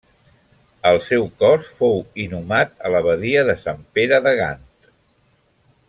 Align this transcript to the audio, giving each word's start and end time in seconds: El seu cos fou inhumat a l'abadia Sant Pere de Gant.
El 0.91 0.95
seu 1.07 1.25
cos 1.43 1.67
fou 1.81 2.01
inhumat 2.25 2.73
a 2.87 2.91
l'abadia 2.95 3.47
Sant 3.67 3.87
Pere 3.99 4.23
de 4.29 4.35
Gant. 4.43 4.69